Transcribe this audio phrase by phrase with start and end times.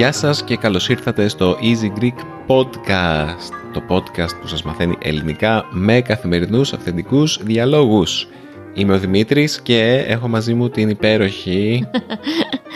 [0.00, 2.14] Γεια σας και καλώς ήρθατε στο Easy Greek
[2.46, 8.28] Podcast, το podcast που σας μαθαίνει ελληνικά με καθημερινούς αυθεντικούς διαλόγους.
[8.74, 11.84] Είμαι ο Δημήτρης και έχω μαζί μου την υπέροχη...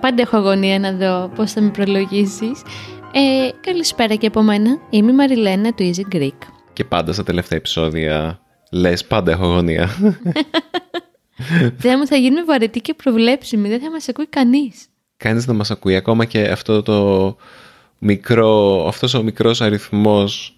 [0.00, 2.62] Πάντα έχω αγωνία να δω πώς θα με προλογίσεις.
[3.12, 4.78] Ε, καλησπέρα και από μένα.
[4.90, 6.38] Είμαι η Μαριλένα του Easy Greek.
[6.72, 9.90] Και πάντα στα τελευταία επεισόδια λες πάντα έχω αγωνία.
[11.76, 13.68] Δεν μου θα γίνουμε βαρετοί και προβλέψιμοι.
[13.68, 14.88] Δεν θα μας ακούει κανείς
[15.24, 15.96] κανείς να μας ακούει.
[15.96, 17.36] Ακόμα και αυτό το
[17.98, 20.56] μικρό, αυτός ο μικρός αριθμός,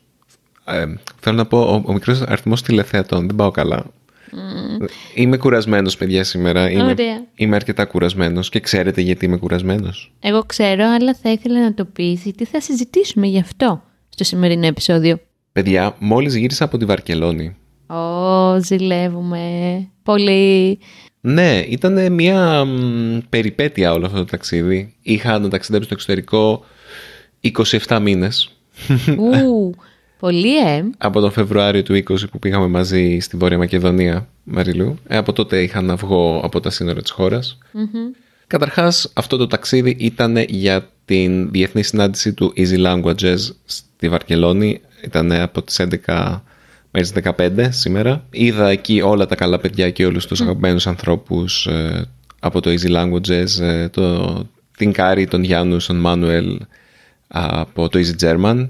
[0.64, 0.84] ε,
[1.20, 3.84] θέλω να πω, ο, ο μικρός αριθμός τηλεθεατών, δεν πάω καλά.
[4.32, 4.86] Mm.
[5.14, 6.70] Είμαι κουρασμένος παιδιά σήμερα.
[6.70, 6.94] Είμαι,
[7.34, 10.12] είμαι αρκετά κουρασμένος και ξέρετε γιατί είμαι κουρασμένος.
[10.20, 14.66] Εγώ ξέρω, αλλά θα ήθελα να το πεις τι θα συζητήσουμε γι' αυτό στο σημερινό
[14.66, 15.20] επεισόδιο.
[15.52, 17.56] Παιδιά, μόλις γύρισα από τη Βαρκελόνη.
[17.86, 19.40] Ω, ζηλεύουμε.
[20.02, 20.78] Πολύ.
[21.20, 22.66] Ναι, ήταν μια
[23.28, 24.94] περιπέτεια όλο αυτό το ταξίδι.
[25.02, 26.64] Είχα να ταξιδέψω στο εξωτερικό
[27.86, 28.50] 27 μήνες.
[29.18, 29.74] Ου,
[30.18, 30.84] πολύ ε.
[30.98, 34.98] Από τον Φεβρουάριο του 20 που πήγαμε μαζί στη Βόρεια Μακεδονία, Μαριλού.
[35.06, 37.58] Ε, από τότε είχα να βγω από τα σύνορα της χώρας.
[37.74, 44.80] mm Καταρχάς, αυτό το ταξίδι ήταν για την διεθνή συνάντηση του Easy Languages στη Βαρκελόνη.
[45.04, 46.42] Ήταν από τις 11
[46.90, 48.26] μέχρι 15 σήμερα.
[48.30, 50.42] Είδα εκεί όλα τα καλά παιδιά και όλους τους mm.
[50.42, 52.04] αγαπημένους ανθρώπους ε,
[52.40, 56.60] από το Easy Languages, ε, το, την Κάρη, τον Γιάννου, τον Μάνουελ
[57.28, 58.68] από το Easy German,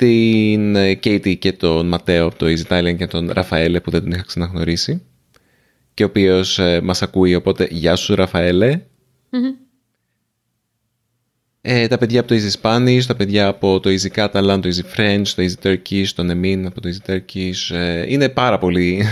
[0.00, 4.10] την Κέιτι και τον Ματέο από το Easy Italian και τον Ραφαέλε που δεν τον
[4.10, 5.02] είχα ξαναγνωρίσει
[5.94, 8.80] και ο οποίος ε, μας ακούει, οπότε γεια σου Ραφαέλε.
[11.60, 14.96] Ε, τα παιδιά από το Easy Spanish, τα παιδιά από το Easy Catalan, το Easy
[14.96, 17.74] French, το Easy Turkish, το Emin από το Easy Turkish.
[17.76, 19.04] Ε, είναι πάρα πολύ.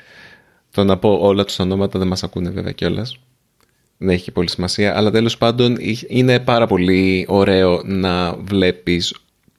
[0.74, 3.18] το να πω όλα τους ονόματα δεν μας ακούνε βέβαια κιόλας.
[3.98, 4.96] Δεν έχει πολύ σημασία.
[4.96, 5.76] Αλλά τέλος πάντων
[6.08, 9.14] είναι πάρα πολύ ωραίο να βλέπεις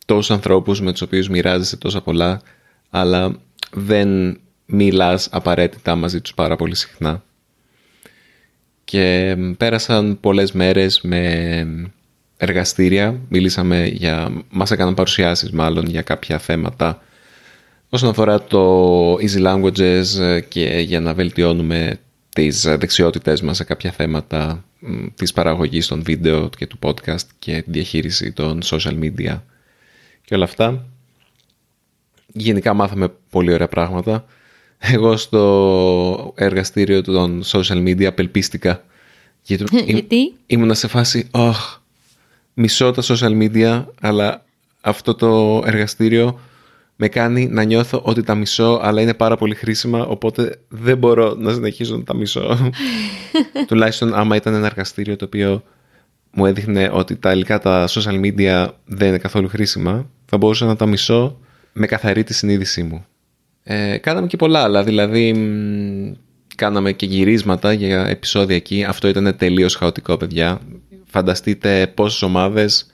[0.06, 2.42] τόσους ανθρώπους με τους οποίους μοιράζεσαι τόσα πολλά,
[2.90, 3.40] αλλά
[3.72, 7.24] δεν μιλάς απαραίτητα μαζί τους πάρα πολύ συχνά.
[8.84, 11.92] Και πέρασαν πολλές μέρες με
[12.38, 17.02] εργαστήρια, μιλήσαμε για, μας έκαναν παρουσιάσεις μάλλον για κάποια θέματα.
[17.90, 20.06] Όσον αφορά το easy languages
[20.48, 22.00] και για να βελτιώνουμε
[22.30, 24.66] τις δεξιότητες μας σε κάποια θέματα
[25.16, 29.40] της παραγωγής των βίντεο και του podcast και τη διαχείριση των social media
[30.26, 30.86] και όλα αυτά.
[32.28, 34.26] Γενικά μάθαμε πολύ ωραία πράγματα.
[34.78, 38.84] Εγώ στο εργαστήριο των social media απελπίστηκα.
[39.42, 41.54] Γιατί; Ήμουνα σε φάση, oh,
[42.54, 44.46] μισώ τα social media, αλλά
[44.82, 46.40] αυτό το εργαστήριο
[46.96, 51.36] με κάνει να νιώθω ότι τα μισώ, αλλά είναι πάρα πολύ χρήσιμα, οπότε δεν μπορώ
[51.36, 52.72] να συνεχίσω να τα μισώ.
[53.68, 55.64] Τουλάχιστον άμα ήταν ένα εργαστήριο το οποίο
[56.32, 60.76] μου έδειχνε ότι τα υλικά τα social media δεν είναι καθόλου χρήσιμα, θα μπορούσα να
[60.76, 61.38] τα μισώ
[61.74, 63.06] με καθαρή τη συνείδησή μου.
[63.64, 65.34] Ε, κάναμε και πολλά άλλα, δηλαδή
[66.56, 68.84] κάναμε και γυρίσματα για επεισόδια εκεί.
[68.84, 70.62] Αυτό ήταν τελείως χαοτικό, παιδιά
[71.16, 72.86] φανταστείτε πόσες ομάδες,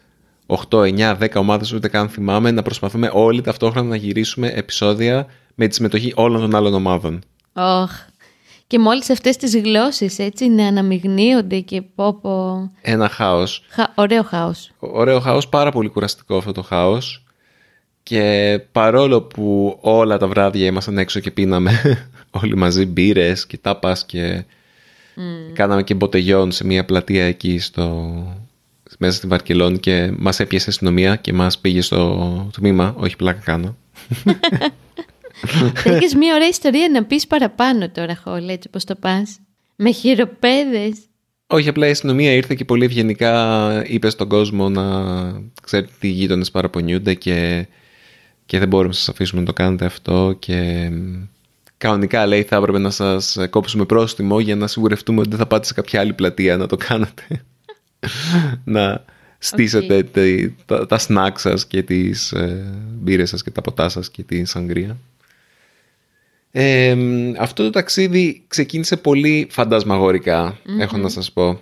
[0.45, 5.25] 8, 9, 10 ομάδες ούτε καν θυμάμαι, να προσπαθούμε όλοι ταυτόχρονα να γυρίσουμε επεισόδια
[5.55, 7.21] με τη συμμετοχή όλων των άλλων ομάδων.
[7.53, 7.91] Όχ.
[8.67, 12.71] Και μόλις αυτές τις γλώσσες έτσι να αναμειγνύονται και πω πω...
[12.81, 13.63] Ένα χάος.
[13.95, 14.71] Ωραίο χάος.
[14.79, 17.20] Ωραίο χάος, πάρα πολύ κουραστικό αυτό το χάος.
[18.03, 21.71] Και παρόλο που όλα τα βράδια ήμασταν έξω και πίναμε
[22.41, 24.43] όλοι μαζί μπύρες και τάπας και
[25.15, 25.53] Mm.
[25.53, 28.13] Κάναμε και μποτεγιόν σε μια πλατεία εκεί στο,
[28.97, 32.95] μέσα στη Βαρκελόνη και μας έπιασε αστυνομία και μας πήγε στο τμήμα.
[32.97, 33.75] Όχι πλάκα κάνω.
[35.83, 39.39] Έχεις μια ωραία ιστορία να πεις παραπάνω τώρα, Χόλ, έτσι πώς το πας.
[39.75, 40.97] Με χειροπέδες.
[41.47, 44.83] Όχι, απλά η αστυνομία ήρθε και πολύ ευγενικά είπε στον κόσμο να
[45.61, 47.67] ξέρετε τι γείτονες παραπονιούνται και,
[48.45, 50.89] και δεν μπορούμε να σας αφήσουμε να το κάνετε αυτό και
[51.77, 55.65] κανονικά λέει θα έπρεπε να σας κόψουμε πρόστιμο για να σιγουρευτούμε ότι δεν θα πάτε
[55.65, 57.43] σε κάποια άλλη πλατεία να το κάνετε.
[58.63, 59.05] να
[59.37, 60.03] στήσετε
[60.65, 64.45] τα, τα σνακ σας και τις ε, μπύρες σας και τα ποτά σας και τη
[64.45, 64.97] σαγκρία.
[67.39, 69.47] αυτό το ταξίδι ξεκίνησε πολύ
[70.79, 71.59] έχω να σας πω.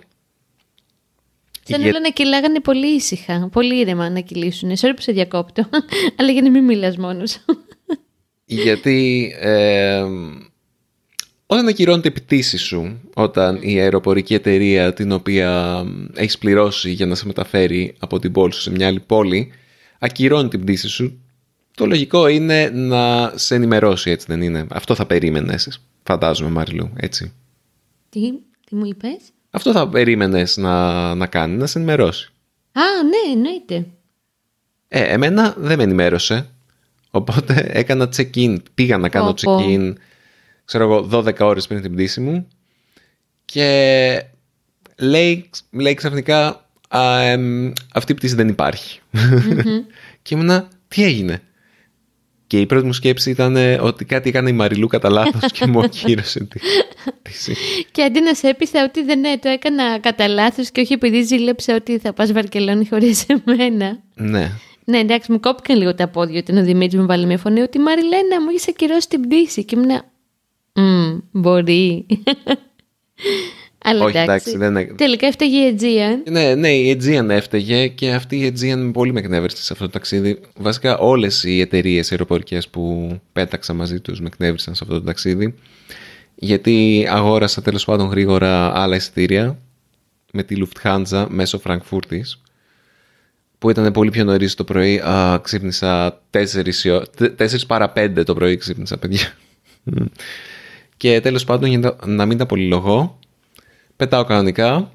[1.70, 4.70] Σαν όλα να κυλάγανε πολύ ήσυχα, πολύ ήρεμα να κυλήσουν.
[4.70, 5.68] Sorry που σε διακόπτω,
[6.18, 7.38] αλλά για να μην μιλάς μόνος
[8.50, 10.04] γιατί ε,
[11.46, 15.82] όταν ακυρώνεται η πτήση σου, όταν η αεροπορική εταιρεία την οποία
[16.14, 19.52] έχεις πληρώσει για να σε μεταφέρει από την πόλη σου σε μια άλλη πόλη,
[19.98, 21.20] ακυρώνει την πτήση σου,
[21.74, 27.32] το λογικό είναι να σε ενημερώσει, έτσι δεν είναι; Αυτό θα περίμενες, φαντάζομαι Μαριλού, έτσι.
[28.08, 28.20] Τι,
[28.66, 29.18] τι μου είπες;
[29.50, 32.32] Αυτό θα περίμενες να, να κάνει, να σε ενημερώσει.
[32.72, 33.86] Α, ναι, εννοείται.
[34.88, 36.50] Ε, εμένα δεν με ενημέρωσε.
[37.10, 38.56] Οπότε έκανα check-in.
[38.74, 39.92] Πήγα να κάνω check-in,
[40.64, 42.48] ξέρω εγώ, 12 ώρες πριν την πτήση μου.
[43.44, 44.22] Και
[44.96, 46.68] λέει, λέει ξαφνικά,
[47.92, 49.00] αυτή η πτήση δεν υπάρχει.
[50.22, 51.42] και ήμουνα, τι έγινε.
[52.50, 55.80] Και η πρώτη μου σκέψη ήταν ότι κάτι έκανε η Μαριλού κατά λάθος και μου
[55.80, 56.60] ακύρωσε τη
[57.22, 57.56] πτήση.
[57.92, 61.22] Και αντί να σε έπεισα ότι δεν ναι, το έκανα κατά λάθος και όχι επειδή
[61.22, 63.98] ζήλεψε ότι θα πας Βαρκελόνη χωρίς εμένα.
[64.14, 64.52] Ναι.
[64.84, 67.78] Ναι, εντάξει, μου κόπηκαν λίγο τα πόδια όταν ο Δημήτρης μου βάλει μια φωνή ότι
[67.78, 69.64] Μαριλένα μου έχεις ακυρώσει την πτήση.
[69.64, 70.02] Και ήμουν.
[70.72, 72.06] Mm, μπορεί.
[73.84, 74.96] Αλλά Όχι, εντάξει, δεν...
[74.96, 76.30] Τελικά έφταιγε η Aegean.
[76.30, 79.90] Ναι, ναι, η Aegean έφταιγε και αυτή η Aegean πολύ με εκνεύρισε σε αυτό το
[79.90, 80.40] ταξίδι.
[80.56, 85.54] Βασικά όλες οι εταιρείες αεροπορικές που πέταξα μαζί τους με εκνεύρισαν σε αυτό το ταξίδι.
[86.34, 89.58] Γιατί αγόρασα τέλος πάντων γρήγορα άλλα εισιτήρια
[90.32, 92.40] με τη Lufthansa μέσω Φραγκφούρτης
[93.58, 94.98] που ήταν πολύ πιο νωρίς το πρωί.
[94.98, 99.32] Α, ξύπνησα 4, 4 παρα 5 το πρωί ξύπνησα, παιδιά.
[100.96, 103.18] και τέλος πάντων, για να μην τα πολυλογώ,
[104.00, 104.90] πετάω κανονικά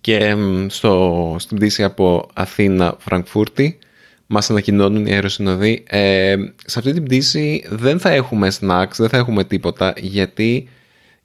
[0.00, 0.36] και
[0.66, 3.78] στο, στην πτήση από Αθήνα Φραγκφούρτη
[4.26, 9.16] μας ανακοινώνουν οι αεροσυνοδοί ε, σε αυτή την πτήση δεν θα έχουμε snacks, δεν θα
[9.16, 10.68] έχουμε τίποτα γιατί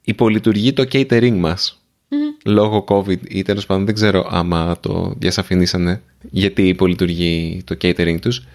[0.02, 1.82] υπολειτουργεί το catering μας
[2.44, 8.46] λόγω COVID ή τέλος πάντων δεν ξέρω άμα το διασαφηνίσανε γιατί υπολειτουργεί το catering τους.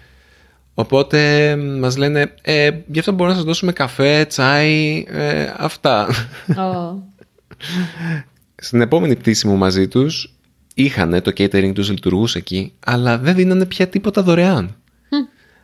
[0.74, 6.08] Οπότε μας λένε, ε, γι' αυτό μπορούμε να σας δώσουμε καφέ, τσάι, ε, αυτά.
[6.56, 6.94] Oh.
[8.64, 10.34] Στην επόμενη πτήση μου μαζί τους
[10.74, 14.76] είχανε το catering τους λειτουργούσε εκεί, αλλά δεν δίνανε πια τίποτα δωρεάν.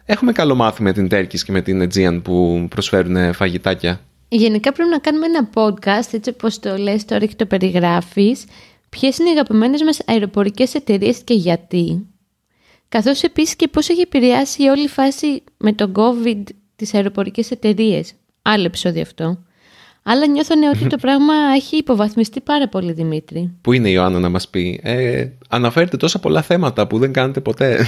[0.04, 4.00] Έχουμε καλό μάθημα με την Τέρκης και με την Aegean που προσφέρουν φαγητάκια.
[4.28, 8.44] Γενικά πρέπει να κάνουμε ένα podcast, έτσι όπως το λες τώρα και το περιγράφεις,
[8.88, 12.06] ποιες είναι οι αγαπημένες μας αεροπορικές εταιρείες και γιατί;
[12.88, 16.42] Καθώς επίσης και πώς έχει επηρεάσει όλη η φάση με τον COVID
[16.76, 18.12] τις αεροπορικές εταιρείες.
[18.42, 19.42] Άλλο επεισόδιο αυτό.
[20.10, 23.52] Αλλά νιώθω ότι το πράγμα έχει υποβαθμιστεί πάρα πολύ, Δημήτρη.
[23.60, 27.40] Πού είναι η Ιωάννα να μας πει; Ε, αναφέρετε τόσα πολλά θέματα που δεν κάνετε
[27.40, 27.86] ποτέ.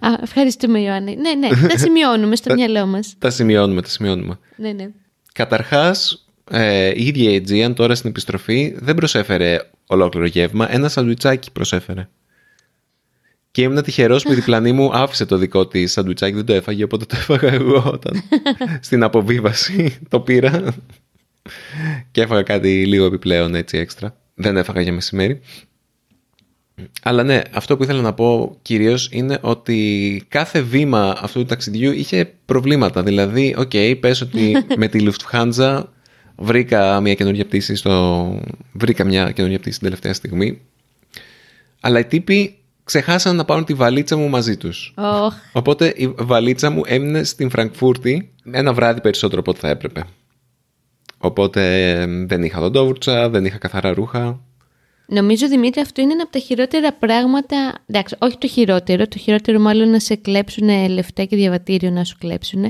[0.00, 1.16] Α, ευχαριστούμε Ιωάννη.
[1.16, 3.14] Ναι, ναι, τα σημειώνουμε στο μυαλό μας.
[3.18, 4.38] Τα σημειώνουμε, τα σημειώνουμε.
[4.56, 4.88] Ναι, ναι.
[5.32, 11.52] Καταρχάς, ε, η ίδια η Aegean τώρα στην επιστροφή δεν προσέφερε ολόκληρο γεύμα, ένα σαντουιτσάκι
[11.52, 12.08] προσέφερε.
[13.56, 16.84] Και ήμουν τυχερός που η διπλανή μου άφησε το δικό της σαντουιτσάκι, δεν το έφαγε,
[16.84, 18.22] οπότε το έφαγα εγώ όταν
[18.86, 20.74] στην αποβίβαση το πήρα.
[22.10, 24.16] και έφαγα κάτι λίγο επιπλέον έτσι έξτρα.
[24.34, 25.40] Δεν έφαγα για μεσημέρι.
[27.02, 31.92] Αλλά ναι, αυτό που ήθελα να πω κυρίως είναι ότι κάθε βήμα αυτού του ταξιδιού
[31.92, 33.02] είχε προβλήματα.
[33.02, 35.82] Δηλαδή, OK, okay, πες ότι με τη Lufthansa
[36.36, 38.40] βρήκα μια καινούργια πτήση στο...
[38.72, 40.60] βρήκα μια καινούργια πτήση την τελευταία στιγμή.
[41.80, 42.56] Αλλά οι τύποι
[42.86, 44.94] ξεχάσαν να πάρουν τη βαλίτσα μου μαζί τους.
[44.96, 45.28] Oh.
[45.52, 50.04] Οπότε η βαλίτσα μου έμεινε στην Φραγκφούρτη ένα βράδυ περισσότερο από ό,τι θα έπρεπε.
[51.18, 54.40] Οπότε δεν είχα δοντόβουρτσα, δεν είχα καθαρά ρούχα.
[55.06, 57.74] Νομίζω, Δημήτρη, αυτό είναι ένα από τα χειρότερα πράγματα.
[57.86, 59.08] Εντάξει, όχι το χειρότερο.
[59.08, 62.64] Το χειρότερο, μάλλον να σε κλέψουν λεφτά και διαβατήριο να σου κλέψουν.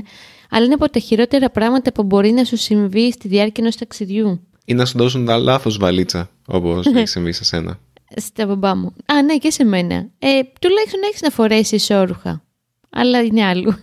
[0.49, 4.47] Αλλά είναι από τα χειρότερα πράγματα που μπορεί να σου συμβεί στη διάρκεια ενός ταξιδιού.
[4.65, 7.79] Ή να σου δώσουν τα λάθος βαλίτσα, όπως έχει συμβεί σε σένα.
[8.15, 8.93] Στα μπαμπά μου.
[9.05, 9.95] Α, ναι, και σε μένα.
[10.19, 12.43] Ε, τουλάχιστον έχεις να φορέσεις ισόρουχα.
[12.89, 13.73] Αλλά είναι άλλου.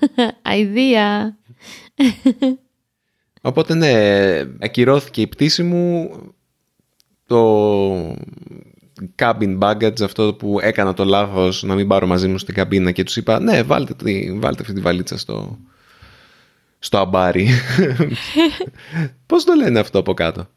[0.42, 1.36] Αιδία.
[3.42, 3.92] Οπότε ναι,
[4.60, 6.10] ακυρώθηκε η πτήση μου
[7.26, 8.16] το
[9.16, 13.02] cabin baggage, αυτό που έκανα το λάθος να μην πάρω μαζί μου στην καμπίνα και
[13.02, 13.94] τους είπα ναι βάλτε,
[14.34, 15.58] βάλτε αυτή τη βαλίτσα στο,
[16.78, 17.48] στο αμπάρι.
[19.26, 20.48] Πώς το λένε αυτό από κάτω;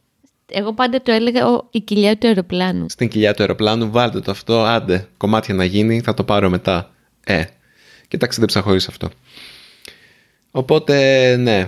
[0.51, 2.85] Εγώ πάντα το έλεγα η κοιλιά του αεροπλάνου.
[2.89, 6.91] Στην κοιλιά του αεροπλάνου βάλτε το αυτό, άντε, κομμάτια να γίνει, θα το πάρω μετά.
[7.23, 7.43] Ε,
[8.07, 9.09] και ταξίδεψα χωρίς αυτό.
[10.51, 11.67] Οπότε, ναι,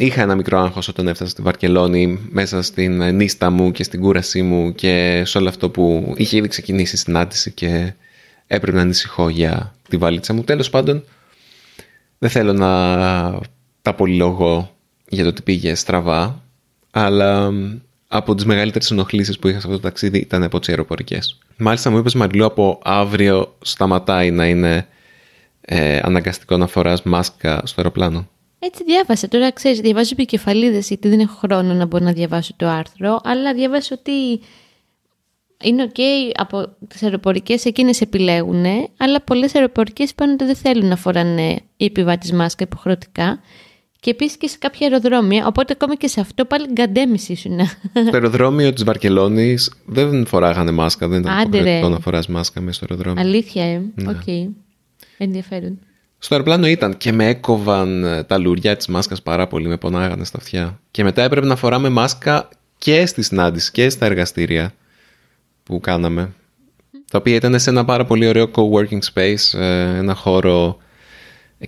[0.00, 4.42] Είχα ένα μικρό άγχος όταν έφτασα στη Βαρκελόνη μέσα στην νύστα μου και στην κούρασή
[4.42, 7.92] μου και σε όλο αυτό που είχε ήδη ξεκινήσει η συνάντηση και
[8.46, 10.44] έπρεπε να ανησυχώ για τη βαλίτσα μου.
[10.44, 11.04] Τέλος πάντων,
[12.18, 12.70] δεν θέλω να
[13.82, 14.76] τα πολυλογώ
[15.08, 16.42] για το ότι πήγε στραβά,
[16.90, 17.52] αλλά
[18.12, 21.38] από τις μεγαλύτερες ενοχλήσεις που είχα σε αυτό το ταξίδι ήταν από τις αεροπορικές.
[21.56, 24.86] Μάλιστα μου είπες Μαριλού από αύριο σταματάει να είναι
[25.60, 28.28] ε, αναγκαστικό να φοράς μάσκα στο αεροπλάνο.
[28.58, 29.28] Έτσι διάβασα.
[29.28, 33.54] Τώρα ξέρεις, διαβάζω επικεφαλίδες γιατί δεν έχω χρόνο να μπορώ να διαβάσω το άρθρο, αλλά
[33.54, 34.40] διάβασα ότι
[35.62, 36.00] είναι ok
[36.34, 38.64] από τις αεροπορικές εκείνες επιλέγουν,
[38.96, 43.40] αλλά πολλές αεροπορικές είπαν ότι δεν θέλουν να φοράνε οι επιβάτες μάσκα υποχρεωτικά
[44.00, 47.60] και επίσης και σε κάποια αεροδρόμια, οπότε ακόμα και σε αυτό πάλι γκαντέμης ήσουν.
[48.06, 52.86] Στο αεροδρόμιο της Βαρκελόνης δεν φοράγανε μάσκα, δεν ήταν υποχρεωτικό να φοράς μάσκα μέσα στο
[52.90, 53.22] αεροδρόμιο.
[53.22, 53.82] Αλήθεια, ε.
[53.94, 54.10] Ναι.
[54.10, 54.16] OK.
[54.26, 54.48] Okay.
[55.18, 55.78] Ενδιαφέρον.
[56.18, 60.24] Στο αεροπλάνο ήταν και με έκοβαν ε, τα λουριά της μάσκας πάρα πολύ, με πονάγανε
[60.24, 60.80] στα αυτιά.
[60.90, 64.72] Και μετά έπρεπε να φοράμε μάσκα και στη συνάντηση και στα εργαστήρια
[65.62, 66.32] που κάναμε.
[67.10, 70.76] Τα οποία ήταν σε ένα πάρα πολύ ωραίο co-working space, ε, ένα χώρο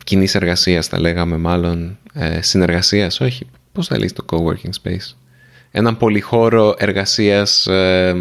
[0.04, 5.14] κοινής εργασίας, τα λέγαμε μάλλον, ε, συνεργασίας, όχι, πώς θα λέει το co-working space;
[5.70, 8.14] Έναν πολυχώρο εργασίας ε,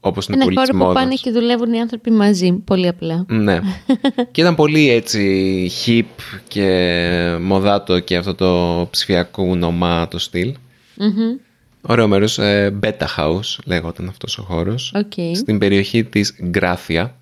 [0.00, 3.24] όπως είναι Ένα πολύ χώρο που πάνε και δουλεύουν οι άνθρωποι μαζί, πολύ απλά.
[3.28, 3.60] Ναι.
[4.32, 6.04] και ήταν πολύ έτσι hip
[6.48, 10.54] και μοδάτο και αυτό το ψηφιακό νομά το στυλ.
[10.98, 11.40] mm
[11.86, 12.38] Ωραίο μέρος.
[12.38, 14.94] Ε, Beta House λέγονταν αυτός ο χώρος.
[14.96, 15.30] Okay.
[15.34, 17.16] Στην περιοχή της Γκράφια.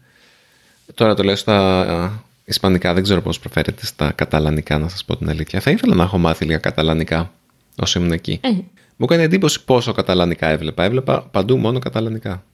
[0.94, 5.28] Τώρα το λέω στα Ισπανικά, δεν ξέρω πώς προφέρεται στα καταλανικά, να σας πω την
[5.28, 5.60] αλήθεια.
[5.60, 7.32] Θα ήθελα να έχω μάθει λίγα καταλανικά
[7.76, 8.38] όσο ήμουν εκεί.
[8.42, 8.48] Ε.
[8.96, 10.84] Μου έκανε εντύπωση πόσο καταλανικά έβλεπα.
[10.84, 12.44] Έβλεπα παντού μόνο καταλανικά.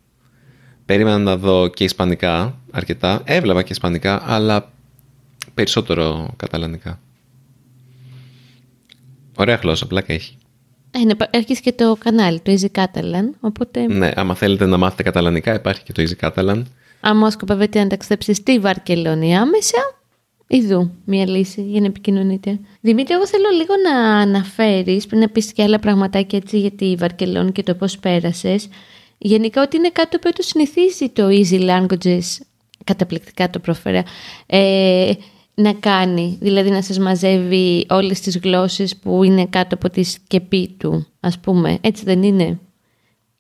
[0.85, 3.23] Περίμενα να δω και ισπανικά αρκετά.
[3.25, 4.73] Έβλεπα και ισπανικά, αλλά
[5.55, 7.01] περισσότερο καταλανικά.
[9.37, 10.37] Ωραία γλώσσα, πλάκα έχει.
[10.91, 13.87] Ε, ναι, έχεις και το κανάλι, το Easy Catalan, οπότε...
[13.87, 16.63] Ναι, άμα θέλετε να μάθετε καταλανικά, υπάρχει και το Easy Catalan.
[17.01, 19.99] Αν σκοπεύετε να ταξιδέψετε στη Βαρκελόνη άμεσα,
[20.51, 22.59] Ιδού μια λύση για να επικοινωνείτε.
[22.81, 26.95] Δημήτρη, εγώ θέλω λίγο να αναφέρεις, πριν να πεις και άλλα πραγματάκια έτσι για τη
[26.95, 28.69] Βαρκελόνη και το πώς πέρασες,
[29.19, 32.21] γενικά ότι είναι κάτι που το συνηθίζει το Easy Languages,
[32.85, 34.03] καταπληκτικά το προφέρα,
[34.47, 35.13] ε,
[35.55, 40.75] να κάνει, δηλαδή να σας μαζεύει όλες τις γλώσσες που είναι κάτω από τη σκεπή
[40.79, 41.79] του, ας πούμε.
[41.81, 42.59] Έτσι δεν είναι;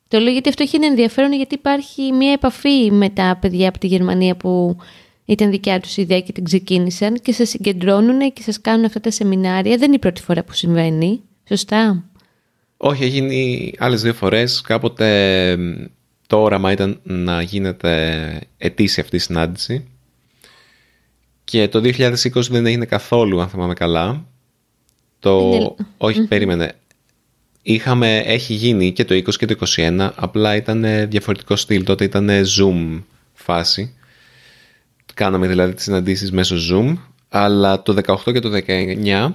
[0.08, 3.86] Το λέω γιατί αυτό έχει ενδιαφέρον γιατί υπάρχει μια επαφή με τα παιδιά από τη
[3.86, 4.76] Γερμανία που
[5.24, 9.10] ήταν δικιά τους ιδέα και την ξεκίνησαν και σας συγκεντρώνουν και σας κάνουν αυτά τα
[9.10, 9.76] σεμινάρια.
[9.76, 11.20] Δεν είναι η πρώτη φορά που συμβαίνει.
[11.48, 12.04] Σωστά;
[12.76, 14.60] Όχι, έχει γίνει άλλες δύο φορές.
[14.60, 15.58] Κάποτε
[16.26, 19.88] το όραμα ήταν να γίνεται ετήσια αυτή η συνάντηση.
[21.44, 22.16] Και το 2020
[22.50, 24.26] δεν έγινε καθόλου, αν θυμάμαι καλά.
[25.18, 25.76] Το...
[25.96, 26.74] Όχι, περίμενε.
[27.62, 31.84] Είχαμε, έχει γίνει και το 20 και το 21, απλά ήταν διαφορετικό στυλ.
[31.84, 33.02] Τότε ήταν Zoom
[33.34, 33.92] φάση.
[35.14, 36.96] Κάναμε δηλαδή τις συναντήσεις μέσω Zoom,
[37.28, 39.32] αλλά το 18 και το 19,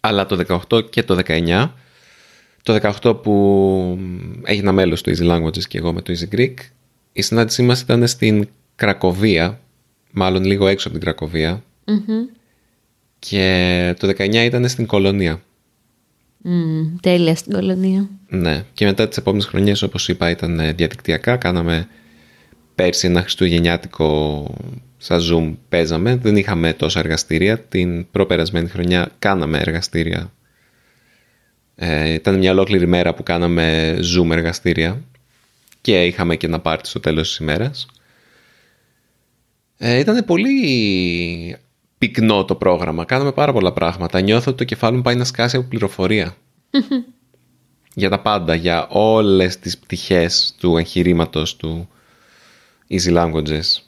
[0.00, 1.70] αλλά το 18 και το 19,
[2.62, 3.98] το 18 που
[4.44, 6.54] έγινα μέλος του Easy Languages και εγώ με το Easy Greek,
[7.12, 9.60] η συνάντησή μας ήταν στην Κρακοβία,
[10.10, 11.62] μάλλον λίγο έξω από την κρακοβια
[13.18, 15.42] και το 19 ήταν στην Κολονία.
[16.44, 18.08] Mm, τέλεια στην κολονία.
[18.28, 18.64] Ναι.
[18.72, 21.36] Και μετά τις επόμενες χρονιές, όπως είπα, ήταν ε, διαδικτυακά.
[21.36, 21.88] Κάναμε
[22.74, 24.44] πέρσι ένα χριστουγεννιάτικο
[24.98, 26.16] σαν Zoom παίζαμε.
[26.16, 27.58] Δεν είχαμε τόσα εργαστήρια.
[27.58, 30.32] Την προπερασμένη χρονιά κάναμε εργαστήρια.
[31.74, 35.02] Ε, ήταν μια ολόκληρη μέρα που κάναμε Zoom εργαστήρια
[35.80, 37.86] και είχαμε και ένα πάρτι στο τέλος της ημέρας.
[39.78, 41.56] Ε, ήταν πολύ
[42.02, 43.04] πυκνό το πρόγραμμα.
[43.04, 44.20] Κάναμε πάρα πολλά πράγματα.
[44.20, 46.36] Νιώθω ότι το κεφάλι μου πάει να σκάσει από πληροφορία.
[47.94, 51.88] για τα πάντα, για όλες τις πτυχές του εγχειρήματος του
[52.88, 53.82] Easy Languages.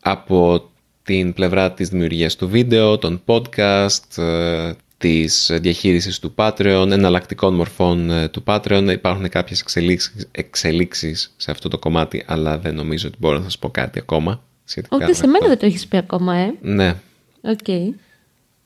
[0.00, 0.70] Από
[1.02, 8.10] την πλευρά της δημιουργίας του βίντεο, των podcast, ε, της διαχείρισης του Patreon, εναλλακτικών μορφών
[8.10, 8.88] ε, του Patreon.
[8.92, 13.58] Υπάρχουν κάποιες εξελίξεις, εξελίξεις σε αυτό το κομμάτι, αλλά δεν νομίζω ότι μπορώ να σας
[13.58, 14.42] πω κάτι ακόμα.
[14.88, 16.54] Όχι, σε μένα δεν το έχεις πει ακόμα, ε.
[16.60, 16.94] Ναι.
[17.42, 17.94] Okay.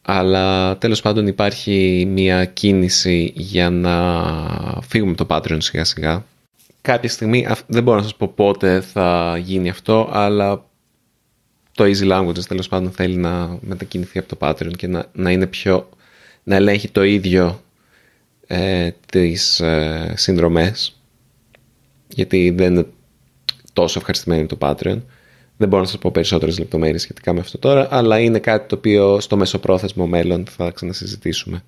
[0.03, 3.93] Αλλά τέλος πάντων υπάρχει μια κίνηση για να
[4.83, 6.25] φύγουμε από το Patreon σιγά σιγά.
[6.81, 10.65] Κάποια στιγμή, δεν μπορώ να σας πω πότε θα γίνει αυτό, αλλά
[11.75, 15.47] το Easy Languages τέλος πάντων θέλει να μετακινηθεί από το Patreon και να, να είναι
[15.47, 15.89] πιο,
[16.43, 17.63] να ελέγχει το ίδιο
[18.47, 21.01] ε, τις ε, συνδρομές
[22.09, 22.87] γιατί δεν είναι
[23.73, 24.99] τόσο ευχαριστημένη το Patreon
[25.57, 28.75] δεν μπορώ να σας πω περισσότερες λεπτομέρειες σχετικά με αυτό τώρα, αλλά είναι κάτι το
[28.75, 31.63] οποίο στο μεσοπρόθεσμο μέλλον θα ξανασυζητήσουμε.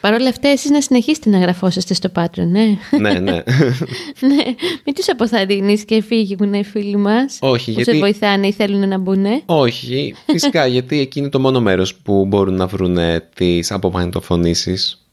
[0.00, 2.78] Παρ' όλα αυτά, εσείς να συνεχίσετε να γραφόσαστε στο Patreon, ναι.
[3.00, 3.32] ναι, ναι.
[4.28, 4.44] ναι.
[4.84, 7.92] Μην τους αποθαρρύνεις και φύγουν οι φίλοι μας Όχι, που γιατί...
[7.92, 9.24] σε βοηθάνε ή θέλουν να μπουν.
[9.46, 12.98] Όχι, φυσικά, γιατί εκεί είναι το μόνο μέρος που μπορούν να βρουν
[13.34, 15.06] τις απομαγνητοφωνήσεις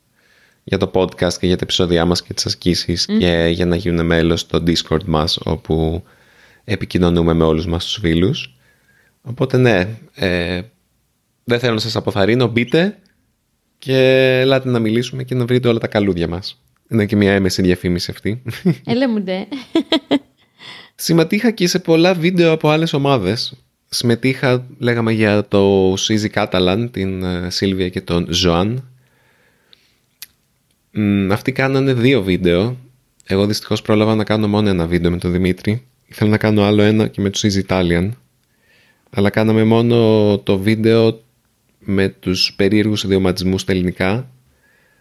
[0.63, 4.05] για το podcast και για τα επεισόδια μας και τις ασκήσεις και για να γίνουν
[4.05, 6.03] μέλος στο Discord μας όπου
[6.65, 8.55] επικοινωνούμε με όλους μας τους φίλους.
[9.22, 10.62] Οπότε ναι, ε,
[11.43, 13.00] δεν θέλω να σας αποθαρρύνω, μπείτε
[13.77, 13.98] και
[14.39, 16.62] ελάτε να μιλήσουμε και να βρείτε όλα τα καλούδια μας.
[16.89, 18.41] Είναι και μια έμεση διαφήμιση αυτή.
[18.86, 19.48] Έλα μου ντε.
[20.95, 23.53] Συμμετείχα και σε πολλά βίντεο από άλλες ομάδες.
[23.89, 28.89] Συμμετείχα, λέγαμε για το Easy Catalan, την ε, Σίλβια και τον Ζωάν.
[31.31, 32.77] Αυτοί κάνανε δύο βίντεο.
[33.25, 35.88] Εγώ δυστυχώς πρόλαβα να κάνω μόνο ένα βίντεο με τον Δημήτρη.
[36.05, 38.09] Ήθελα να κάνω άλλο ένα και με τους Easy Italian.
[39.09, 39.97] Αλλά κάναμε μόνο
[40.38, 41.24] το βίντεο
[41.79, 44.29] με τους περίεργους ιδιωματισμούς στα ελληνικά.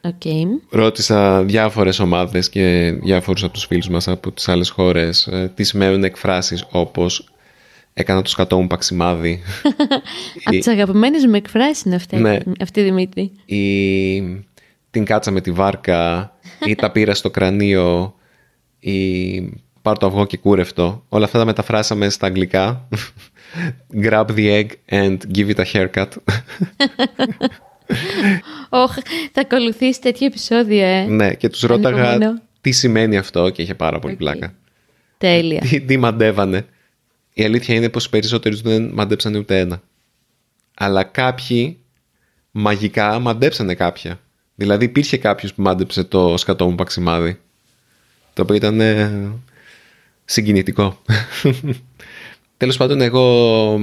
[0.02, 0.44] Okay.
[0.70, 5.64] Ρώτησα διάφορες ομάδες και διάφορους από τους φίλους μας από τις άλλες χώρες ε, τι
[5.64, 7.28] σημαίνουν εκφράσεις όπως
[7.92, 9.42] έκανα το σκατό μου παξιμάδι.
[10.44, 12.38] από τις αγαπημένες μου εκφράσεις είναι αυτή, ναι.
[12.61, 13.32] αυτή Δημήτρη.
[13.44, 14.20] Ή
[14.90, 16.32] την κάτσα με τη βάρκα
[16.66, 18.14] ή τα πήρα στο κρανίο
[18.78, 19.38] ή
[19.85, 21.05] πάρ το αυγό και κούρευτο.
[21.09, 22.88] Όλα αυτά τα μεταφράσαμε στα αγγλικά.
[24.05, 26.09] Grab the egg and give it a haircut.
[28.85, 29.00] Όχι,
[29.33, 31.05] θα ακολουθήσει τέτοιο επεισόδιο, ε.
[31.05, 32.19] Ναι, και τους ρώταγα
[32.61, 34.55] τι σημαίνει αυτό και είχε πάρα πολύ πλάκα.
[35.19, 35.61] Τέλεια.
[35.61, 36.67] Τι, τι μαντεύανε.
[37.33, 39.83] Η αλήθεια είναι πως οι περισσότεροι δεν μαντέψανε ούτε ένα.
[40.75, 41.79] Αλλά κάποιοι
[42.50, 44.21] μαγικά μαντέψανε κάποια.
[44.55, 47.41] Δηλαδή υπήρχε κάποιος που μάντεψε το σκατό μου παξιμάδι.
[48.33, 48.81] Το οποίο ήταν
[50.25, 50.99] συγκινητικό.
[52.57, 53.81] Τέλος πάντων εγώ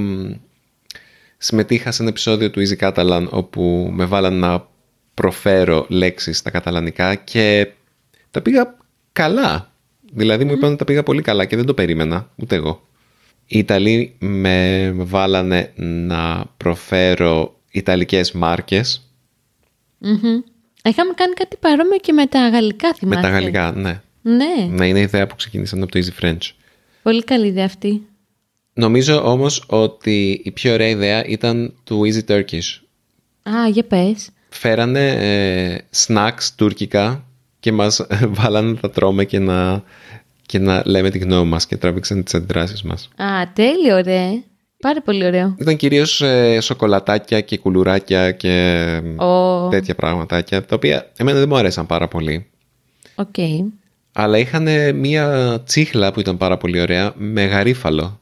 [1.38, 4.66] συμμετείχα σε ένα επεισόδιο του Easy Catalan όπου με βάλαν να
[5.14, 7.72] προφέρω λέξεις στα καταλανικά και
[8.30, 8.76] τα πήγα
[9.12, 9.72] καλά.
[10.12, 12.86] Δηλαδή μου είπαν ότι τα πήγα πολύ καλά και δεν το περίμενα, ούτε εγώ.
[13.46, 19.10] Οι Ιταλοί με βάλανε να προφέρω Ιταλικές μάρκες.
[20.84, 24.00] Είχαμε κάνει κάτι παρόμοιο και με τα γαλλικά θυμάσαι; Με τα γαλλικά, ναι.
[24.22, 24.66] Ναι.
[24.68, 26.50] Να είναι η ιδέα που ξεκίνησαν από το Easy French.
[27.02, 28.06] Πολύ καλή ιδέα αυτή.
[28.74, 32.80] Νομίζω όμως ότι η πιο ωραία ιδέα ήταν του Easy Turkish.
[33.42, 34.30] Α, για πες.
[34.48, 37.24] Φέρανε ε, snacks τουρκικά
[37.60, 38.06] και μας
[38.38, 39.82] βάλανε να τα τρώμε και να,
[40.46, 43.08] και να λέμε τη γνώμη μας και τράβηξαν τις αντιδράσεις μας.
[43.16, 44.28] Α, τέλειο ρε.
[44.82, 45.56] Πάρα πολύ ωραίο.
[45.58, 49.70] Ήταν κυρίως ε, σοκολατάκια και κουλουράκια και oh.
[49.70, 52.46] τέτοια πραγματάκια, τα οποία εμένα δεν μου αρέσαν πάρα πολύ.
[53.14, 53.36] Οκ.
[54.12, 58.20] Αλλά είχαν μία τσίχλα που ήταν πάρα πολύ ωραία με γαρίφαλο.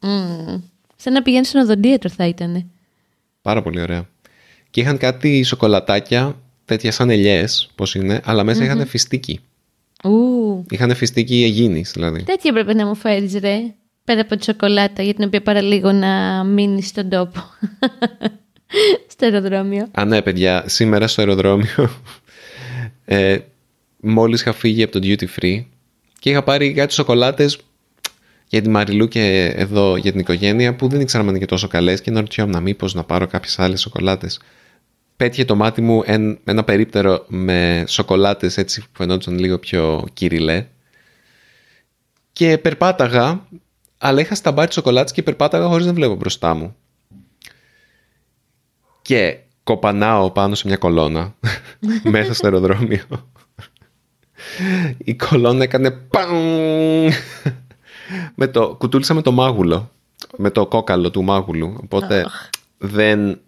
[0.00, 0.60] Mm.
[0.96, 2.70] Σαν να πηγαίνεις στον οδοντίατρο θα ήταν.
[3.42, 4.08] Πάρα πολύ ωραία.
[4.70, 8.64] Και είχαν κάτι σοκολατάκια, τέτοια σαν ελιές, πώς είναι, αλλά μέσα mm-hmm.
[8.64, 9.40] είχαν φιστίκι.
[10.04, 10.64] Ου.
[10.70, 12.22] Είχαν φιστίκι Αιγίνης, δηλαδή.
[12.22, 13.58] Τέτοια έπρεπε να μου φέρεις, ρε.
[14.04, 17.40] Πέρα από τη σοκολάτα, για την οποία παραλίγο να μείνεις στον τόπο.
[19.12, 19.88] στο αεροδρόμιο.
[19.92, 21.90] Α, ναι, παιδιά, σήμερα στο αεροδρόμιο,
[23.04, 23.38] ε,
[24.02, 25.64] μόλις είχα φύγει από το duty free
[26.18, 27.58] και είχα πάρει κάτι σοκολάτες
[28.48, 31.68] για τη Μαριλού και εδώ για την οικογένεια που δεν ήξερα αν είναι και τόσο
[31.68, 34.40] καλές και να ρωτιόμουν μήπως να πάρω κάποιες άλλες σοκολάτες.
[35.16, 36.02] Πέτυχε το μάτι μου
[36.44, 40.66] ένα περίπτερο με σοκολάτες έτσι που φαινόταν λίγο πιο κυριλέ
[42.32, 43.46] και περπάταγα
[43.98, 46.76] αλλά είχα σταμπάρει τη σοκολάτες και περπάταγα χωρίς να βλέπω μπροστά μου.
[49.02, 51.34] Και κοπανάω πάνω σε μια κολόνα
[52.14, 53.31] μέσα στο αεροδρόμιο.
[54.98, 57.08] Η κολόνα έκανε παμ
[58.34, 59.90] με το, κουτούλησα με το μάγουλο.
[60.36, 61.76] Με το κόκαλο του μάγουλου.
[61.82, 62.24] Οπότε
[62.78, 63.40] δεν.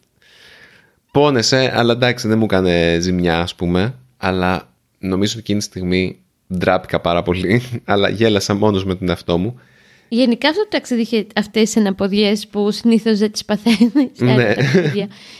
[1.10, 3.94] Πόνεσε, αλλά εντάξει, δεν μου έκανε ζημιά, ας πούμε.
[4.16, 6.18] Αλλά νομίζω ότι εκείνη τη στιγμή
[6.56, 7.62] ντράπηκα πάρα πολύ.
[7.84, 9.60] αλλά γέλασα μόνος με τον εαυτό μου.
[10.08, 13.92] Γενικά αυτό το ταξίδι είχε αυτές τι αναποδιές που συνήθως δεν τις παθαίνει.
[14.18, 14.54] Ναι.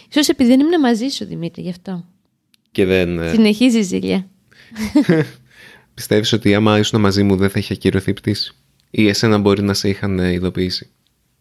[0.09, 2.05] σω επειδή δεν ήμουν μαζί σου, Δημήτρη, γι' αυτό.
[2.73, 3.19] Και δεν.
[3.19, 4.27] Ε, Συνεχίζεις η ζήλια.
[5.95, 8.55] Πιστεύεις ότι άμα ήσουν μαζί μου δεν θα είχε ακυρωθεί η πτήση;
[8.91, 10.91] Ή εσένα μπορεί να σε είχαν ειδοποιήσει;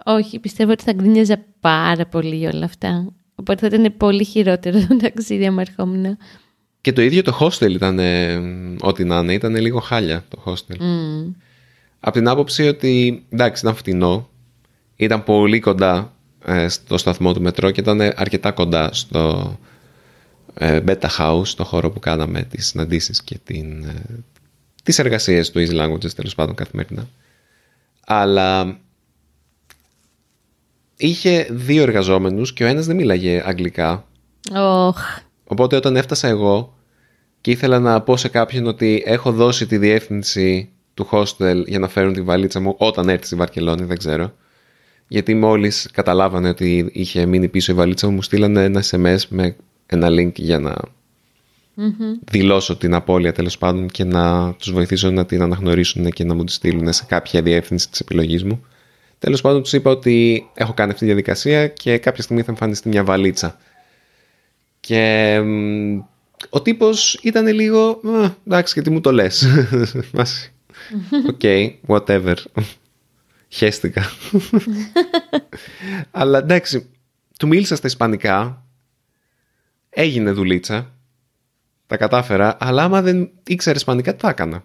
[0.05, 3.13] Όχι, πιστεύω ότι θα γκρίνιαζα πάρα πολύ όλα αυτά.
[3.35, 6.17] Οπότε θα ήταν πολύ χειρότερο το ταξίδι μου ερχόμουν.
[6.81, 7.99] Και το ίδιο το hostel ήταν,
[8.79, 10.75] ό,τι να είναι, ήταν λίγο χάλια το hostel.
[10.75, 11.33] Mm.
[11.99, 14.29] Από την άποψη ότι, εντάξει, ήταν φτηνό,
[14.95, 16.13] ήταν πολύ κοντά
[16.45, 19.53] ε, στο σταθμό του μετρό και ήταν αρκετά κοντά στο
[20.53, 24.23] ε, Beta House, το χώρο που κάναμε τις συναντήσεις και την, ε,
[24.83, 27.07] τις εργασίες του Easy Languages, τέλος πάντων, καθημερινά
[28.05, 28.79] αλλά
[30.97, 34.05] είχε δύο εργαζόμενους και ο ένας δεν μίλαγε αγγλικά.
[34.53, 34.91] Oh.
[35.43, 36.77] Οπότε όταν έφτασα εγώ
[37.41, 41.87] και ήθελα να πω σε κάποιον ότι έχω δώσει τη διεύθυνση του hostel για να
[41.87, 44.33] φέρουν τη βαλίτσα μου όταν έρθει στη Βαρκελόνη, δεν ξέρω.
[45.07, 49.55] Γιατί μόλις καταλάβανε ότι είχε μείνει πίσω η βαλίτσα μου, μου στείλανε ένα SMS με
[49.85, 50.75] ένα link για να
[51.77, 56.33] mm δηλώσω την απώλεια τέλος πάντων και να τους βοηθήσω να την αναγνωρίσουν και να
[56.33, 58.65] μου τη στείλουν σε κάποια διεύθυνση της επιλογής μου.
[59.19, 62.87] Τέλος πάντων τους είπα ότι έχω κάνει αυτή τη διαδικασία και κάποια στιγμή θα εμφανιστεί
[62.87, 63.57] μια βαλίτσα.
[64.79, 65.99] Και μ,
[66.49, 69.47] ο τύπος ήταν λίγο, «Α, εντάξει γιατί μου το λες.
[70.13, 70.51] Βάση.
[71.27, 71.41] OK,
[71.87, 72.35] whatever.
[73.49, 74.03] Χέστηκα.
[76.11, 76.89] Αλλά εντάξει,
[77.39, 78.65] του μίλησα στα ισπανικά,
[79.89, 80.93] έγινε δουλίτσα,
[81.87, 84.63] τα κατάφερα, αλλά άμα δεν ήξερες ισπανικά τι θα έκανα;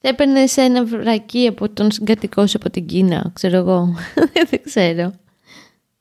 [0.00, 3.94] Θα έπαιρνες ένα βρακί από τον συγκατοικό σου από την Κίνα, ξέρω εγώ.
[4.50, 5.12] Δεν ξέρω.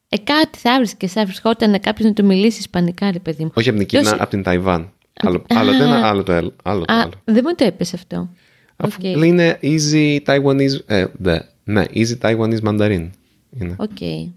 [0.10, 3.52] Ε, κάτι θα βρίσκε, θα βρισκόταν κάποιος να του μιλήσει Ισπανικά, ρε παιδί μου.
[3.54, 4.92] Όχι από την Κίνα, Ποιος- από την Ταϊβάν.
[5.14, 6.54] Άλλο, άλλο το ένα, άλλο το άλλο.
[6.64, 7.12] άλλο, το Α, άλλο.
[7.24, 8.30] δεν μου το έπεσε αυτό.
[8.76, 9.24] Αφού Οκ.
[9.24, 10.80] είναι easy Taiwanese.
[10.86, 13.10] Ε, δε, ναι, easy Taiwanese Mandarin.
[13.60, 13.76] Είναι.
[13.78, 14.00] Οκ.
[14.00, 14.28] Δε-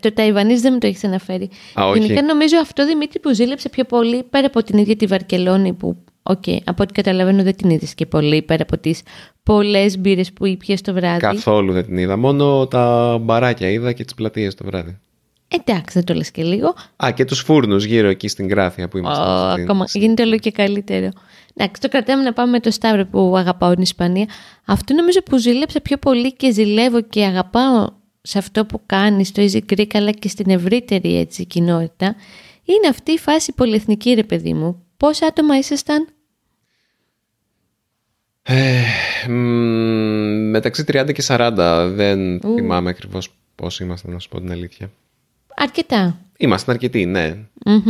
[0.00, 1.50] Το Taiwanese δεν μου το έχεις αναφέρει.
[1.80, 1.98] Α, όχι.
[1.98, 5.96] Γενικά νομίζω αυτό Δημήτρη που ζήλεψε πιο πολύ πέρα από την ίδια τη Βαρκελόνη που,
[6.22, 9.02] οκ, από ό,τι καταλαβαίνω δεν την είδες και πολύ πέρα από τις
[9.42, 11.20] πολλές μπύρες που ήπιες το βράδυ.
[11.20, 12.16] Καθόλου δεν την είδα.
[12.16, 14.98] Μόνο τα μπαράκια είδα και τις πλατείες το βράδυ.
[15.48, 16.74] Εντάξει, δεν το λες και λίγο.
[17.04, 19.62] Α, και τους φούρνους γύρω εκεί στην Γράφια που Ω, είμαστε.
[19.62, 21.08] ακόμα γίνεται όλο και καλύτερο.
[21.54, 24.26] Εντάξει, το κρατάμε να πάμε με το Σταύρο που αγαπάω την Ισπανία.
[24.64, 27.88] Αυτό νομίζω που ζήλεψα πιο πολύ και ζηλεύω και αγαπάω
[28.26, 32.06] σε αυτό που κάνεις στο Easy Greek αλλά και στην ευρύτερη έτσι, κοινότητα
[32.64, 34.82] είναι αυτή η φάση πολυεθνική ρε παιδί μου.
[34.96, 36.08] Πόσα άτομα ήσασταν;
[38.42, 38.82] Ε,
[39.28, 41.90] μ, μεταξύ 30 και 40.
[41.94, 44.90] Δεν θυμάμαι ακριβώς πώς είμαστε, να σου πω την αλήθεια.
[45.56, 46.18] Αρκετά.
[46.36, 47.36] Ήμασταν αρκετοί, ναι.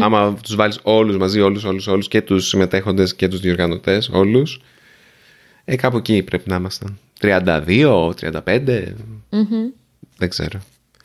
[0.00, 4.60] Άμα τους βάλεις όλους μαζί, όλους, όλους, όλους και τους συμμετέχοντες και τους διοργανωτές, όλους,
[5.64, 6.98] ε, κάπου εκεί πρέπει να ήμασταν.
[7.20, 8.94] 32, 35,
[10.16, 10.60] δεν ξέρω.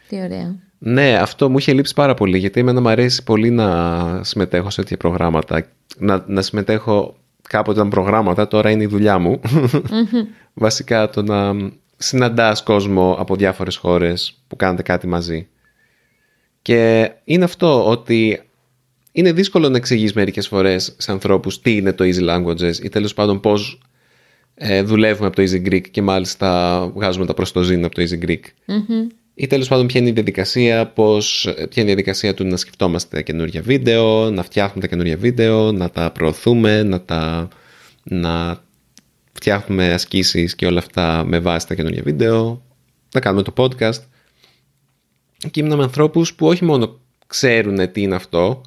[0.08, 0.56] Τι ωραία.
[0.78, 4.82] Ναι, αυτό μου είχε λείψει πάρα πολύ, γιατί εμένα μου αρέσει πολύ να συμμετέχω σε
[4.82, 5.66] τέτοια προγράμματα.
[5.98, 7.16] Να, να συμμετέχω
[7.50, 9.40] κάποτε ήταν προγράμματα, τώρα είναι η δουλειά μου.
[10.54, 11.54] Βασικά το να
[11.98, 15.48] συναντάς κόσμο από διάφορες χώρες που κάνετε κάτι μαζί.
[16.62, 18.42] Και είναι αυτό ότι
[19.12, 23.14] είναι δύσκολο να εξηγείς μερικές φορές σε ανθρώπους τι είναι το Easy Languages ή τέλος
[23.14, 23.80] πάντων πώς
[24.62, 28.44] ε, δουλεύουμε από το Easy Greek και μάλιστα βγάζουμε τα προστοζήν από το Easy Greek.
[29.34, 33.22] Ή τέλος πάντων ποια είναι η διαδικασία, πώς, ποια είναι η διαδικασία του να σκεφτόμαστε
[33.22, 37.48] καινούργια βίντεο, να φτιάχνουμε τα καινούργια βίντεο, να τα προωθούμε, να, τα,
[38.04, 38.64] να
[39.32, 42.62] φτιάχνουμε ασκήσεις και όλα αυτά με βάση τα καινούργια βίντεο,
[43.14, 44.02] να κάνουμε το podcast.
[45.52, 48.62] Και ήμουν με ανθρώπους που όχι μόνο ξέρουν τι είναι αυτό,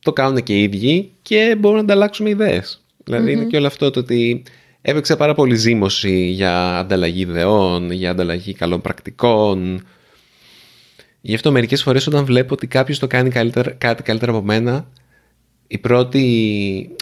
[0.00, 2.84] το κάνουν και οι ίδιοι και μπορούν να ανταλλάξουμε ιδέες.
[3.04, 4.42] Δηλαδή είναι και όλο αυτό το ότι
[4.88, 9.82] έπαιξε πάρα πολύ ζήμωση για ανταλλαγή ιδεών, για ανταλλαγή καλών πρακτικών.
[11.20, 14.88] Γι' αυτό μερικές φορές όταν βλέπω ότι κάποιος το κάνει καλύτερα, κάτι καλύτερα από μένα,
[15.66, 16.20] η πρώτη,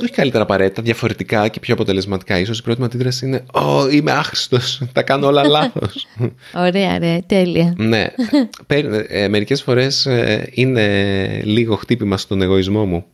[0.03, 4.12] όχι καλύτερα απαραίτητα, διαφορετικά και πιο αποτελεσματικά ίσως, η πρώτη μου αντίδραση είναι «Ω, είμαι
[4.12, 6.07] άχρηστος, τα κάνω όλα λάθος».
[6.66, 7.75] Ωραία, ωραία, τέλεια.
[7.77, 8.07] ναι,
[8.66, 13.05] παίρνει- ε, μερικές φορές ε, είναι λίγο χτύπημα στον εγωισμό μου.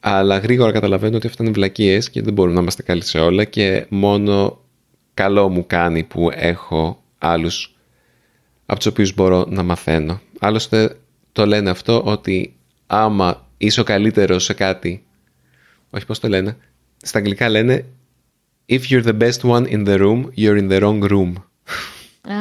[0.00, 3.44] Αλλά γρήγορα καταλαβαίνω ότι αυτά είναι βλακίες και δεν μπορούμε να είμαστε καλοί σε όλα
[3.44, 4.60] και μόνο
[5.14, 7.74] καλό μου κάνει που έχω άλλους
[8.66, 10.20] από τους οποίους μπορώ να μαθαίνω.
[10.38, 10.96] Άλλωστε
[11.32, 15.04] το λένε αυτό ότι άμα είσαι ο καλύτερος σε κάτι,
[15.90, 16.56] όχι πώς το λένε,
[17.02, 17.84] στα αγγλικά λένε
[18.72, 21.32] If you're the best one in the room, you're in the wrong room.
[22.22, 22.36] Α,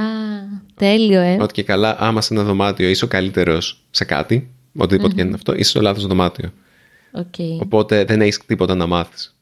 [0.76, 1.38] τέλειο, ε.
[1.42, 5.36] Ότι και καλά, άμα σε ένα δωμάτιο είσαι ο καλύτερος σε κάτι, οτιδήποτε και είναι
[5.36, 6.54] αυτό, είσαι στο λάθος δωμάτιο.
[7.12, 9.36] Οκ, Οπότε δεν έχεις τίποτα να μάθεις.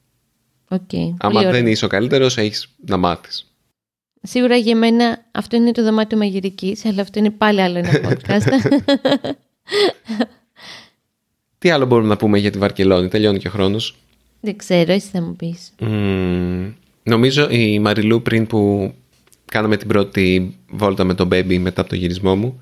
[0.68, 0.94] οκ.
[0.94, 1.52] Άμα Πολύ ωραία.
[1.52, 3.52] δεν είσαι ο καλύτερος, έχεις να μάθεις.
[4.22, 8.48] Σίγουρα για μένα αυτό είναι το δωμάτιο μαγειρικής, αλλά αυτό είναι πάλι άλλο ένα podcast.
[11.60, 13.96] Τι άλλο μπορούμε να πούμε για τη Βαρκελόνη, τελειώνει και ο χρόνος.
[14.42, 15.72] Δεν ξέρω, εσύ θα μου πεις.
[15.80, 16.72] Μμμ,
[17.04, 18.94] νομίζω η Μαριλού πριν που
[19.46, 22.62] κάναμε την πρώτη βόλτα με τον Baby μετά από το γυρισμό μου,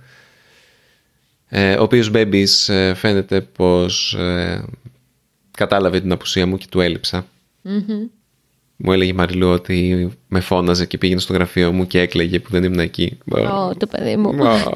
[1.48, 4.66] ε, ο οποίος Babies ε, φαίνεται πως ε,
[5.56, 7.26] κατάλαβε την απουσία μου και του έλειψα.
[8.78, 12.50] Μου έλεγε η Μαριλού ότι με φώναζε και πήγαινε στο γραφείο μου και έκλαιγε που
[12.52, 13.18] δεν ήμουν εκεί.
[13.32, 14.38] Ω, το παιδί μου.
[14.40, 14.72] Wow.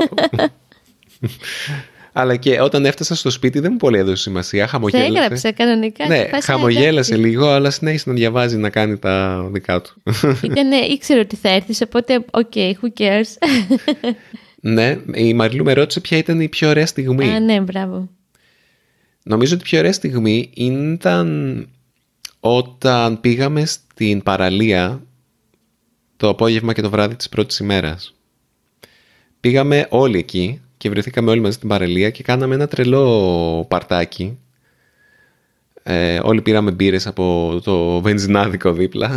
[2.14, 4.64] Αλλά και όταν έφτασα στο σπίτι δεν μου πολύ έδωσε σημασία.
[4.64, 5.08] Θα Χαμογέλασε.
[5.08, 6.08] έγραψε κανονικά.
[6.08, 7.30] Ναι, και φάση, χαμογέλασε εντάξει.
[7.30, 10.02] λίγο, αλλά συνέχισε να διαβάζει να κάνει τα δικά του.
[10.44, 13.48] Ήτανε, ήξερε ότι θα έρθεις, οπότε, OK, who cares.
[14.62, 17.30] ναι, η Μαριλού με ρώτησε ποια ήταν η πιο ωραία στιγμή.
[17.30, 18.10] Α, ναι, μπράβο.
[19.30, 21.68] Νομίζω ότι η πιο ωραία στιγμή ήταν
[22.40, 25.02] όταν πήγαμε στην παραλία
[26.18, 28.16] το απόγευμα και το βράδυ της πρώτης ημέρας.
[29.40, 34.38] Πήγαμε όλοι εκεί και βρεθήκαμε όλοι μαζί στην παραλία και κάναμε ένα τρελό παρτάκι.
[35.84, 39.12] Ε, όλοι πήραμε μπύρες από το βενζινάδικο δίπλα.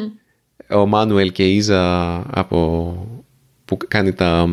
[0.80, 3.22] ο Μάνουελ και η Ίζα από,
[3.64, 4.48] που κάνει τα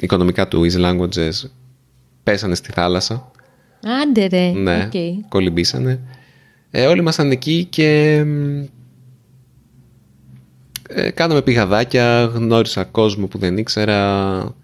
[0.00, 1.50] οικονομικά του Easy Languages
[2.22, 3.30] πέσανε στη θάλασσα.
[3.82, 4.50] Άντε ρε.
[4.50, 5.10] Ναι, okay.
[5.28, 6.00] κολυμπήσανε.
[6.70, 8.24] Ε, όλοι ήμασταν εκεί και
[10.88, 14.54] ε, κάναμε πηγαδάκια, γνώρισα κόσμο που δεν ήξερα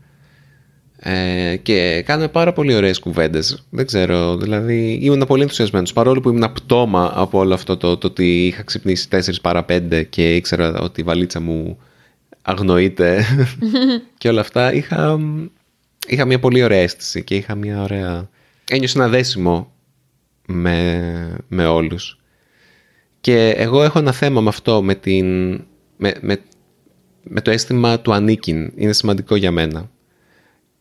[1.07, 3.67] ε, και κάναμε πάρα πολύ ωραίες κουβέντες.
[3.71, 8.07] Δεν ξέρω, δηλαδή ήμουν πολύ ενθουσιασμένος παρόλο που ήμουν πτώμα από όλο αυτό το, το
[8.07, 11.79] ότι είχα ξυπνήσει 4 παρα 5 και ήξερα ότι η βαλίτσα μου
[12.43, 13.25] αγνοείται
[14.19, 15.19] και όλα αυτά είχα,
[16.07, 18.29] είχα μια πολύ ωραία αίσθηση και είχα μια ωραία...
[18.71, 19.73] Ένιωσα ένα δέσιμο
[20.47, 22.19] με, με όλους.
[23.21, 25.53] Και εγώ έχω ένα θέμα με αυτό, με, την,
[25.97, 26.41] με, με,
[27.23, 28.73] με το αίσθημα του ανήκειν.
[28.75, 29.91] Είναι σημαντικό για μένα.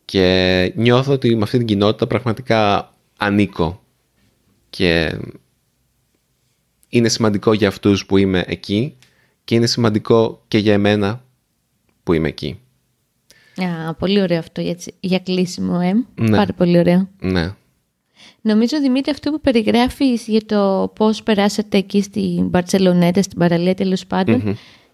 [0.04, 3.82] Και νιώθω ότι με αυτή την κοινότητα πραγματικά ανήκω.
[4.70, 5.18] Και
[6.88, 8.96] είναι σημαντικό για αυτούς που είμαι εκεί
[9.44, 11.24] και είναι σημαντικό και για εμένα
[12.02, 12.60] που είμαι εκεί.
[13.56, 16.22] Α, πολύ ωραίο αυτό για, για κλείσιμο, ε.
[16.22, 16.36] Ναι.
[16.36, 17.08] Πάρα πολύ ωραίο.
[17.20, 17.54] Ναι.
[18.46, 24.04] Νομίζω, Δημήτρη, αυτό που περιγράφεις για το πώς περάσατε εκεί στην Μπαρτσελονέτα, στην παραλία τέλος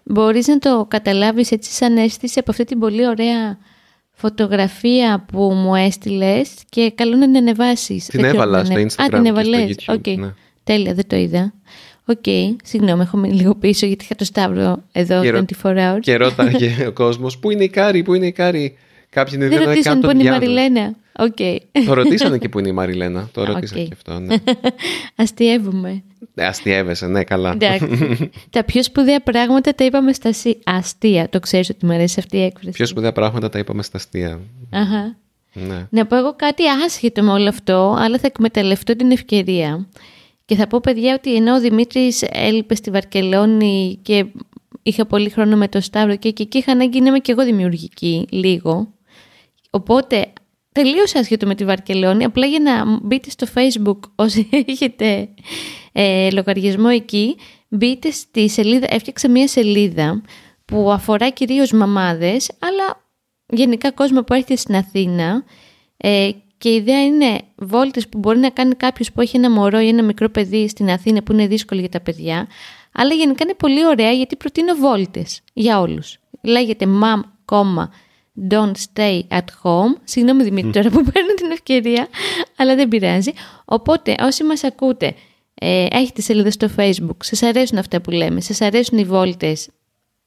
[0.05, 3.59] μπορείς να το καταλάβεις έτσι σαν αίσθηση από αυτή την πολύ ωραία
[4.13, 8.07] φωτογραφία που μου έστειλες και καλό να την ανεβάσεις.
[8.07, 9.05] Την έβαλα στο Instagram.
[9.05, 9.77] Α, την έβαλες.
[9.87, 10.17] Okay.
[10.17, 10.35] Ναι.
[10.65, 11.53] Τέλεια, δεν το είδα.
[12.05, 12.57] OK, okay.
[12.65, 15.99] συγγνώμη, έχω μείνει λίγο πίσω γιατί είχα το Σταύρο εδώ και 24 hours.
[16.01, 18.77] Και ρώταγε ο κόσμος, Πού είναι η Κάρη, Πού είναι η Κάρη;
[19.11, 20.95] Κάποιοι είναι δεν ρωτήσαν πού είναι η Μαριλένα.
[21.19, 21.57] Okay.
[21.87, 23.29] Το ρωτήσανε και πού είναι η Μαριλένα.
[23.33, 23.85] Το ρωτήσαν okay.
[23.85, 24.19] και αυτό.
[24.19, 24.35] Ναι.
[25.17, 26.03] Αστειεύουμε.
[26.35, 27.57] Ε, αστειεύεσαι, ναι, καλά.
[28.51, 30.31] τα πιο σπουδαία πράγματα τα είπαμε στα
[30.65, 31.29] αστεία.
[31.29, 32.71] Το ξέρεις ότι μου αρέσει αυτή η έκφραση.
[32.71, 34.41] Πιο σπουδαία πράγματα τα είπαμε στα αστεία.
[34.71, 35.17] Αχα.
[35.53, 35.87] Ναι.
[35.91, 39.89] Να πω εγώ κάτι άσχετο με όλο αυτό, αλλά θα εκμεταλλευτώ την ευκαιρία.
[40.45, 44.27] Και θα πω, παιδιά, ότι ενώ ο Δημήτρης έλειπε στη Βαρκελόνη και
[44.83, 48.27] είχα πολύ χρόνο με το Σταύρο και εκεί είχα ανάγκη να είμαι και εγώ δημιουργική
[48.31, 48.89] λίγο.
[49.71, 50.33] Οπότε
[50.73, 55.29] τελείω άσχετο με τη Βαρκελόνη, απλά για να μπείτε στο facebook όσοι έχετε
[55.93, 57.37] ε, λογαριασμό εκεί,
[57.69, 60.23] μπείτε στη σελίδα, έφτιαξα μια σελίδα
[60.65, 63.05] που αφορά κυρίως μαμάδες, αλλά
[63.47, 65.45] γενικά κόσμο που έρχεται στην Αθήνα
[65.97, 69.81] ε, και η ιδέα είναι βόλτες που μπορεί να κάνει κάποιος που έχει ένα μωρό
[69.81, 72.49] ή ένα μικρό παιδί στην Αθήνα που είναι δύσκολο για τα παιδιά,
[72.93, 76.19] αλλά γενικά είναι πολύ ωραία γιατί προτείνω βόλτες για όλους.
[76.43, 77.21] Λέγεται mom,
[78.49, 79.95] don't stay at home.
[80.05, 82.09] Συγγνώμη Δημήτρη τώρα που παίρνω την ευκαιρία,
[82.57, 83.33] αλλά δεν πειράζει.
[83.65, 85.15] Οπότε όσοι μας ακούτε,
[85.55, 89.69] ε, έχετε σελίδα στο facebook, σας αρέσουν αυτά που λέμε, σας αρέσουν οι βόλτες,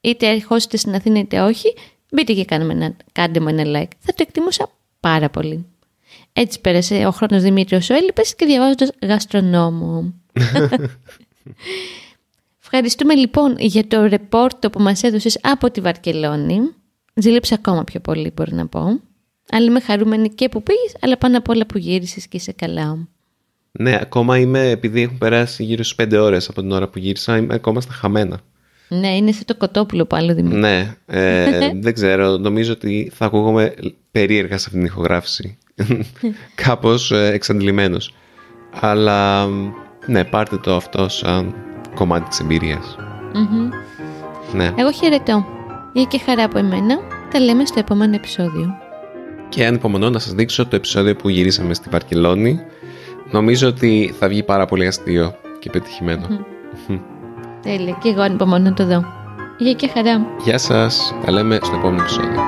[0.01, 1.73] είτε ερχόσετε στην Αθήνα είτε όχι,
[2.11, 3.91] μπείτε και κάνουμε ένα, κάντε μου ένα like.
[3.99, 5.65] Θα το εκτιμούσα πάρα πολύ.
[6.33, 10.13] Έτσι πέρασε ο χρόνος Δημήτριος ο έλειπες και διαβάζοντας γαστρονόμο.
[12.61, 16.59] Ευχαριστούμε λοιπόν για το ρεπόρτο που μας έδωσες από τη Βαρκελόνη.
[17.13, 19.01] Ζήλεψα ακόμα πιο πολύ μπορώ να πω.
[19.51, 23.07] Αλλά είμαι χαρούμενη και που πήγες, αλλά πάνω απ' όλα που γύρισες και είσαι καλά.
[23.71, 27.37] Ναι, ακόμα είμαι, επειδή έχουν περάσει γύρω στις 5 ώρες από την ώρα που γύρισα,
[27.37, 28.39] είμαι ακόμα στα χαμένα.
[28.87, 30.59] Ναι, είναι σε το κοτόπουλο πάλι Δημήτρη.
[30.59, 33.73] Ναι, ε, δεν ξέρω, νομίζω ότι θα ακούγομαι
[34.11, 35.57] περίεργα σε αυτήν την ηχογράφηση.
[36.65, 38.13] Κάπως ε, εξαντλημένος.
[38.79, 39.47] Αλλά
[40.05, 41.55] ναι, πάρτε το αυτό σαν
[41.95, 42.95] κομμάτι της εμπειριας
[44.53, 44.73] Ναι.
[44.75, 45.45] Εγώ χαιρετώ.
[45.93, 46.99] Για και χαρά από εμένα.
[47.31, 48.73] Τα λέμε στο επόμενο επεισόδιο.
[49.49, 52.59] Και ανυπομονώ να σας δείξω το επεισόδιο που γυρίσαμε στη Βαρκελόνη.
[53.31, 56.45] Νομίζω ότι θα βγει πάρα πολύ αστείο και πετυχημένο.
[57.61, 57.97] Τέλεια.
[58.01, 59.03] Και εγώ ανυπομονώ να το δω.
[59.57, 60.25] Γεια και χαρά.
[60.43, 61.15] Γεια σας.
[61.25, 62.41] Τα λέμε στο επόμενο επεισόδιο.